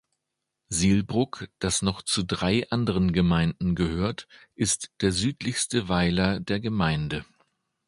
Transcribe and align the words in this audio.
Sihlbrugg, 0.69 1.49
das 1.59 1.83
noch 1.83 2.01
zu 2.01 2.23
drei 2.23 2.67
anderen 2.71 3.13
Gemeinden 3.13 3.75
gehört, 3.75 4.27
ist 4.55 4.91
der 5.01 5.11
südlichste 5.11 5.89
Weiler 5.89 6.39
der 6.39 6.59
Gemeinde. 6.59 7.23